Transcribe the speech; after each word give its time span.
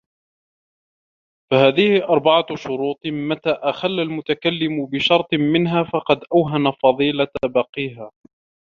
فَهَذِهِ 1.51 2.03
أَرْبَعَةُ 2.09 2.45
شُرُوطٍ 2.55 2.99
مَتَى 3.05 3.49
أَخَلَّ 3.49 3.99
الْمُتَكَلِّمُ 3.99 4.85
بِشَرْطٍ 4.85 5.33
مِنْهَا 5.33 5.83
فَقَدْ 5.83 6.19
أَوْهَنَ 6.33 6.71
فَضِيلَةَ 6.83 7.27
بَاقِيهَا 7.45 8.11